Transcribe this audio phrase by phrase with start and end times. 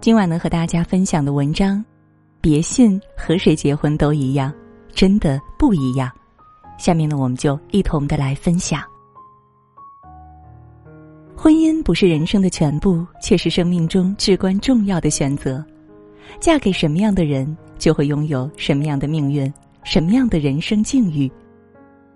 [0.00, 1.84] 今晚能和大家分享的文章，
[2.40, 4.54] 别信和谁结婚都一样，
[4.92, 6.08] 真的不一样。
[6.78, 8.80] 下面呢，我们就一同的来分享。
[11.34, 15.64] 婚姻不是人生的全部，却是生命中至关重要的选择。
[16.38, 21.30] 嫁给什么样的人，就会拥有什么样的命运，什么样的人生境遇。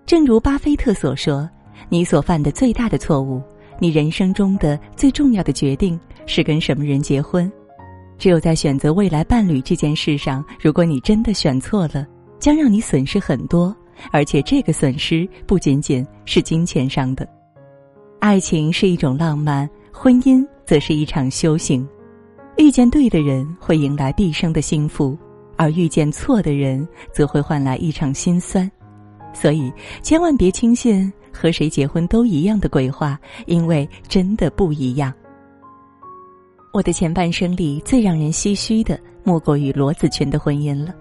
[0.05, 1.49] 正如巴菲特所说
[1.89, 3.41] ：“你所犯的最大的错误，
[3.77, 7.51] 你人生中的最重要的决定，是跟什么人结婚。
[8.17, 12.07] 只有在选择未来伴侣这件事上，如果你真的选错了，
[12.39, 13.75] 将让你损失很多，
[14.11, 17.27] 而且这个损失不仅仅是金钱上的。
[18.19, 21.87] 爱情是一种浪漫，婚姻则是一场修行。
[22.57, 25.17] 遇见对的人，会迎来毕生的幸福；
[25.57, 28.69] 而遇见错的人，则会换来一场心酸。”
[29.33, 35.11] 所以，千万别轻信和谁结婚都一样的鬼话，因为真的不一样。
[36.73, 40.91] 我的前半生里最让人唏嘘的，莫过于罗子群的婚姻了。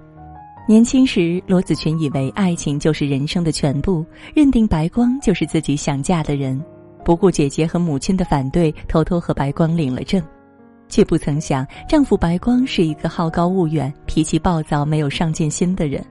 [0.69, 6.62] 年轻时，罗子群以为爱情就是人生的全部，认定白光就是自己想嫁的人，
[7.03, 10.23] 不顾姐姐和母亲的反对，偷偷和白光领了证，
[10.91, 16.05] 却不曾想丈夫白光是一个好高骛远、脾气暴躁、没有上进心的人。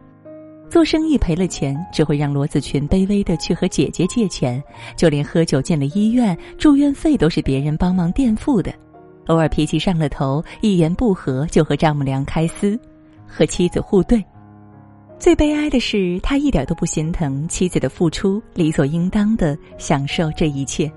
[0.72, 4.62] 做生意赔了钱，只会让罗子群卑微的去和姐姐借钱，
[4.98, 8.74] 就连喝酒进了医院，住院费都是别人帮忙垫付的。
[9.32, 12.78] 偶尔脾气上了头，一言不合就和丈母娘开撕，
[13.26, 14.22] 和妻子互怼。
[15.18, 20.92] 最悲哀的是，他一点都不心疼妻子的付出，理所应当的享受这一切。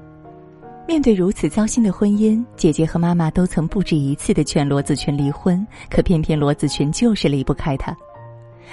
[0.89, 7.97] 面对如此糟心的婚姻，姐姐和妈妈都曾不止一次的劝罗子群离婚，可偏偏罗子群就是离不开他。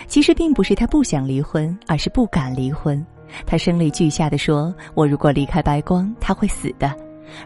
[0.07, 3.05] 其实并不是他不想离婚，而是不敢离婚。
[3.45, 6.93] 他声泪俱下的说：“我如果离开白光，他会死的。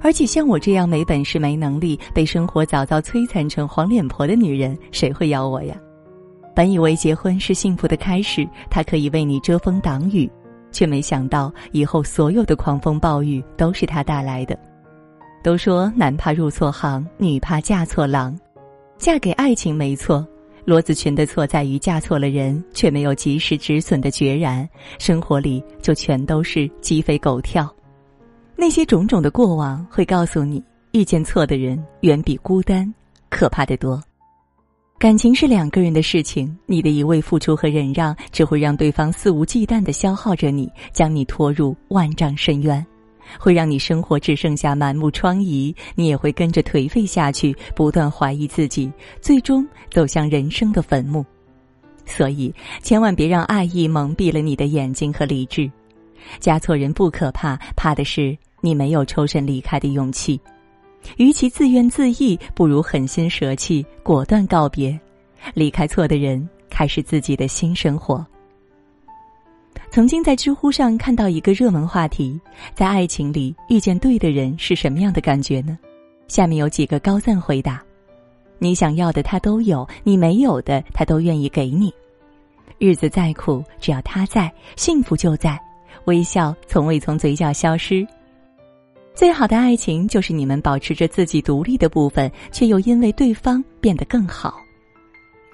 [0.02, 5.76] 而且像我这样没本事、没能力、被生活早早摧残成黄脸婆的女人，谁会要我呀？”
[6.56, 10.32] 本以为结婚是幸福的开始，他可以为你遮风挡雨，
[10.72, 14.58] 却没想到以后所有的狂风暴雨都是他带来的。
[15.44, 18.34] 都说男怕入错行，女怕嫁错郎，
[18.98, 20.26] 嫁给爱情没错。
[20.64, 24.68] 罗子群的错在于嫁错了人，却没有及时止损的决然，
[24.98, 27.70] 生活里就全都是鸡飞狗跳。
[28.58, 32.92] 那些种种的过往会告诉你，遇见错的人远比孤单
[33.30, 34.02] 可怕的多。
[34.98, 42.84] 感情是两个人的事情，你的一味付出和忍让，只会让对方肆无忌惮的消耗着你，将你拖入万丈深渊。
[43.38, 48.90] 会让你生活只剩下满目疮痍，你也会跟着颓废下去，不断怀疑自己，
[49.20, 51.26] 最终走向人生的坟墓。
[52.06, 55.70] 所以，千万别让爱意蒙蔽了你的眼睛和理智。
[56.40, 60.40] 嫁错人不可怕，怕的是你没有抽身离开的勇气。
[61.18, 65.00] 与其自怨自艾，不如狠心舍弃，果断告别，
[65.54, 68.26] 离开错的人，开始自己的新生活。
[69.92, 72.40] 曾经在知乎上看到一个热门话题：
[72.74, 75.78] 在爱情里遇见对的人是什么样的感觉呢？
[76.28, 77.84] 下面有几个高赞回答：
[78.58, 81.94] 你想要的他都有，你没有的他都愿意给你。
[82.80, 85.58] 日子再苦，只要他在，幸福就在，
[86.06, 88.06] 微笑从未从嘴角消失。
[89.16, 94.56] 最好的爱情就是你们保持着自己独立的部分，却又因为对方变得更好。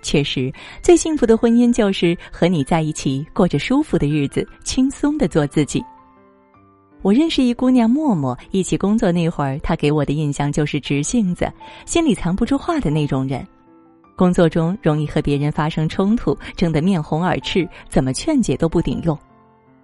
[0.02, 0.52] 确实，
[0.82, 5.84] 最幸福的婚姻就是和你在一起，过着舒服的日子，轻松的做自己。
[7.04, 11.48] 我认识一姑娘默默，一起工作那会儿，她给我的印象就是直性子，
[11.86, 13.46] 心里藏不住话的那种人。
[14.16, 19.18] 工作中容易和别人发生冲突，争得面红耳赤，怎么劝解都不顶用。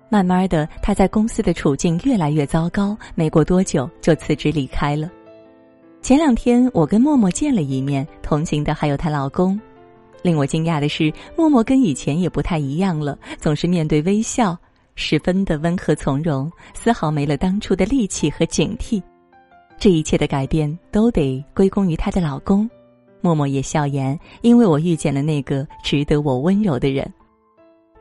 [0.09, 5.11] 慢慢的，她在公司的处境越来越糟糕，没过多久就辞职离开了。
[6.01, 9.59] 前两天我跟默默见了一面，同行的还有她老公。
[10.21, 14.57] 令我惊讶的是，默默跟以前也不太一样了，总是面对微笑，
[14.95, 19.01] 十分的温和从容，丝毫没了当初的戾气和警惕。
[19.77, 22.69] 这一切的改变都得归功于她的老公。
[23.19, 27.07] 默默也笑言：“因为我遇见了那个值得我温柔的人。”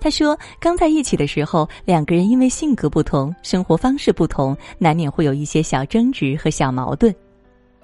[0.00, 7.14] 他说：“刚在一起的时候，两个人因为性格不同、生活方式不同，难免会有一些小争执和小矛盾。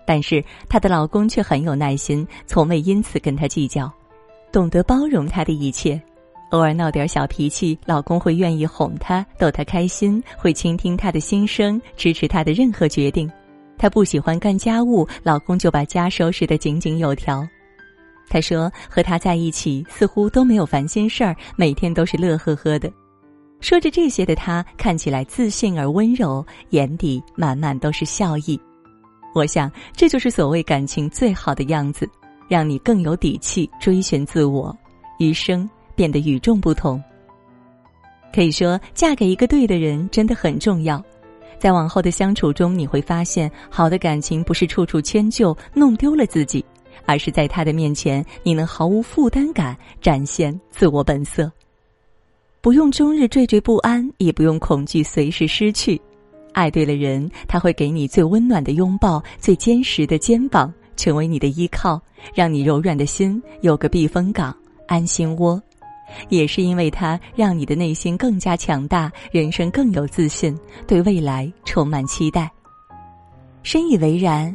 [0.06, 3.90] 但是她的老公却很有耐心，从未因此跟她计较。”
[4.52, 6.00] 懂得包容她的一切，
[6.50, 13.30] 偶尔闹点小脾气，老公会愿意哄她，逗她开心，会倾听她的心声，支持她的任何决定。
[13.78, 17.48] 她不喜欢干家务，老公就把家收拾得井井有条。
[18.32, 22.90] 他说和他在一起似乎都没有烦心事儿，每天都是乐呵呵的。
[23.60, 28.58] 说着这些的他看起来自信而温柔，眼底满满都是笑意。
[29.34, 32.08] 我想这就是所谓感情最好的样子。
[32.48, 34.76] 让你更有底气追寻自我，
[35.18, 37.02] 余生变得与众不同。
[38.34, 41.02] 可以说，嫁给一个对的人真的很重要。
[41.58, 46.62] 在往后的相处中，你会发现，好的感情不是处处迁就，弄丢了自己，
[47.06, 51.50] 而是在他的面前，你能毫无负担感展现自我本色，
[52.60, 56.00] 不用终日惴惴不安，也不用恐惧随时失去。
[56.52, 62.00] 爱对了人，他会给你最温暖的拥抱，最坚实的肩膀，成为你的依靠，
[62.34, 64.54] 让你柔软的心有个避风港、
[64.86, 65.60] 安心窝。
[66.28, 70.54] 也是因为他让你的内心更加强大，人生更有自信，
[70.86, 72.52] 对未来充满期待。
[73.62, 74.54] 深以为然，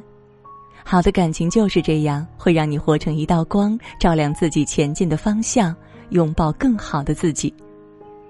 [0.89, 5.75] 好的感情就是这样，会让你活成一道光，照亮自己前进的方向，
[6.11, 7.53] 拥抱更好的自己。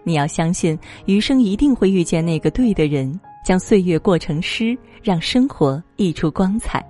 [0.04, 0.76] 你要相信，
[1.06, 6.84] 余生一定会遇见那个对的人，将岁月过成诗，让生活溢出光彩。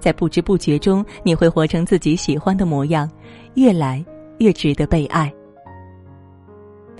[0.00, 3.10] 在不知不觉中，你会活成自己喜欢的模样，
[3.56, 4.02] 越来
[4.38, 5.30] 越值得被爱。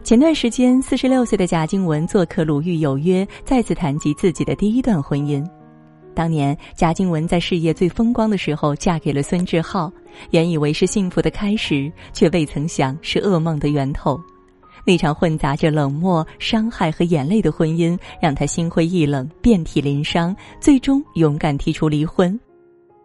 [0.05, 5.43] 前段时间，四十六岁的贾静雯做客《鲁豫有约》，再次谈及自己的第一段婚姻。
[6.19, 9.89] 当年，贾静雯在事业最风光的时候嫁给了孙志浩，
[10.33, 14.21] 原以为是幸福的开始，却未曾想是噩梦的源头。
[14.85, 22.37] 那场混杂着冷漠、伤害和眼泪的婚姻，让她心灰意冷、遍体鳞伤，最终勇敢提出离婚。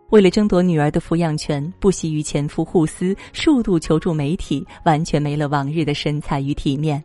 [0.09, 7.04] 为了争夺女儿的抚养权，不惜与前夫互撕，数度求助媒体，完全没了往日的神采与体面。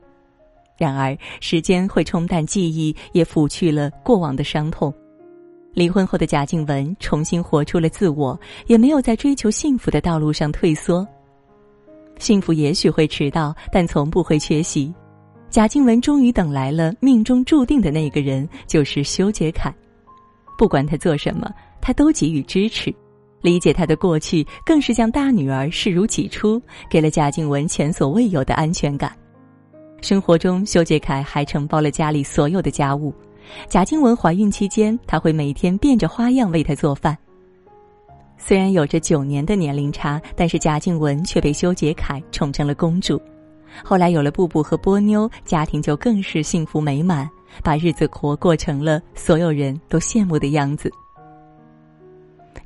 [0.78, 4.90] 然而，时间会冲淡记忆，也抚去了过往的伤痛。
[5.78, 11.06] 离婚后的贾静雯重新活出了自我，也没有在追求幸福的道路上退缩。
[12.18, 14.92] 幸福也许会迟到，但从不会缺席。
[15.50, 19.72] 贾静雯终于等来了命中注定的那个人，就是修杰楷。
[20.58, 21.48] 不管他做什么。
[21.80, 22.92] 他都给予支持，
[23.40, 26.60] 理解他的过去，更是将大女儿视如己出，
[26.90, 29.16] 给了贾静雯前所未有的安全感。
[30.02, 33.14] 生活中，修杰楷还承包了家里所有的家务。
[33.68, 37.16] 贾静雯怀孕期间，他会每天变着花样为她做饭。
[38.36, 43.20] 虽然有着九年的年龄差，但是贾静雯却被修杰楷宠成了公主。
[43.84, 47.28] 后来有了布布和波妞，家庭就更是幸福美满，
[47.62, 50.90] 把日子活过成了所有人都羡慕的样子。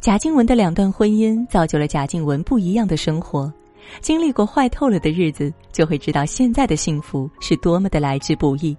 [0.00, 3.52] 贾静雯的两段婚姻造就了贾静雯不一样的生活，
[4.00, 8.76] 经历过坏透了的日子，就会知道现在的幸福是多么的来之不易。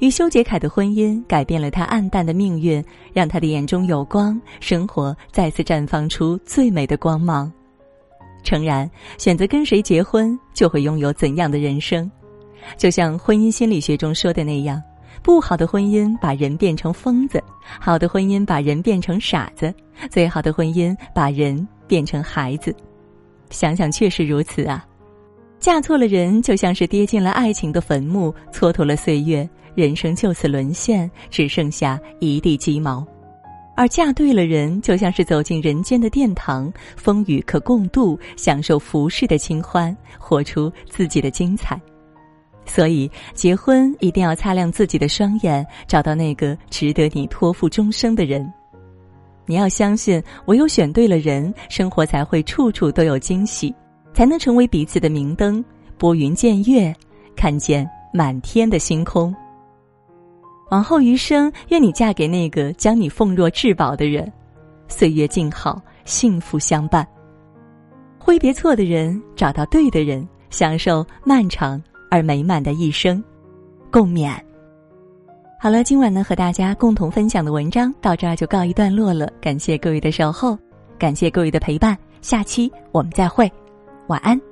[0.00, 2.82] 与修杰楷的婚姻改变了他暗淡的命运，
[3.12, 7.52] 让他的眼中有光，生活再次绽放出最美的光芒。
[8.42, 12.10] 诚然，选择跟谁结婚，就会拥有怎样的人生，
[12.78, 14.82] 就像婚姻心理学中说的那样。
[15.22, 17.42] 不好的婚姻把人变成疯子，
[17.78, 19.72] 好的婚姻把人变成傻子，
[20.10, 22.74] 最好的婚姻把人变成孩子。
[23.50, 24.82] 想想确实如此啊！
[25.60, 33.04] 嫁错了人，就像是跌进了爱情的坟墓，蹉跎了岁月，人生就此沦陷，只剩下一地鸡毛；
[33.76, 41.78] 而嫁对了人，就像是走进人间的殿堂，风雨可共度，享受浮世的清欢，活出自己的精彩。
[42.64, 48.50] 所以，结婚一定要擦亮自己的双眼，找到那个值得你托付终生的人。
[49.44, 53.74] 你要相信，唯有选对了人，生活才会处处都有惊喜，
[54.12, 55.64] 才能成为彼此的明灯，
[55.98, 56.94] 拨云见月，
[57.36, 59.34] 看见满天的星空。
[60.70, 64.32] 往后余生，愿你嫁给那个将你奉若至宝的人，
[64.88, 67.06] 岁月静好，幸福相伴。
[68.18, 71.82] 挥别错的人，找到对的人，享受漫长。
[72.12, 73.22] 而美满的一生，
[73.88, 74.36] 共勉。
[75.60, 79.32] 好了，今晚呢和大家共同分享的文章到这儿就告一段落了。
[79.40, 80.58] 感谢各位的守候，
[80.98, 81.96] 感谢各位的陪伴。
[82.20, 83.48] 下期我们再会，
[84.10, 84.49] 晚安。